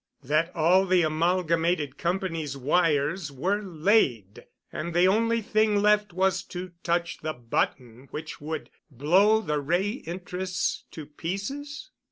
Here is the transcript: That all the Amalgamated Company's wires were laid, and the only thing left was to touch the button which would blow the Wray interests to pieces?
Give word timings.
That 0.23 0.51
all 0.55 0.87
the 0.87 1.03
Amalgamated 1.03 1.95
Company's 1.95 2.57
wires 2.57 3.31
were 3.31 3.61
laid, 3.61 4.47
and 4.71 4.95
the 4.95 5.07
only 5.07 5.43
thing 5.43 5.75
left 5.79 6.11
was 6.11 6.41
to 6.45 6.71
touch 6.81 7.19
the 7.19 7.33
button 7.33 8.07
which 8.09 8.41
would 8.41 8.71
blow 8.89 9.41
the 9.41 9.61
Wray 9.61 9.89
interests 9.91 10.85
to 10.89 11.05
pieces? 11.05 11.91